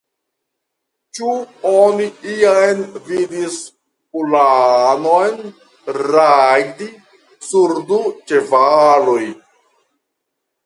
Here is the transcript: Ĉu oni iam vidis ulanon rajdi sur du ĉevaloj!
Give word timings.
Ĉu 1.17 1.33
oni 1.71 2.05
iam 2.35 2.79
vidis 3.09 3.57
ulanon 4.21 5.37
rajdi 6.15 6.87
sur 7.49 7.75
du 7.91 7.99
ĉevaloj! 8.33 9.19